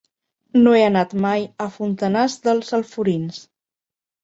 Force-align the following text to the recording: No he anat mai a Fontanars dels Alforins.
No 0.61 0.71
he 0.77 0.79
anat 0.85 1.13
mai 1.25 1.45
a 1.67 1.69
Fontanars 1.77 2.39
dels 2.49 2.75
Alforins. 2.81 3.41